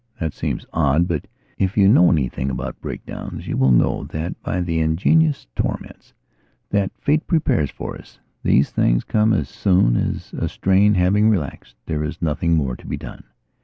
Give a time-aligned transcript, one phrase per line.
[0.19, 1.27] That seems odd but,
[1.59, 6.15] if you know anything about breakdowns, you will know that by the ingenious torments
[6.71, 11.75] that fate prepares for us, these things come as soon as, a strain having relaxed,
[11.85, 13.25] there is nothing more to be done.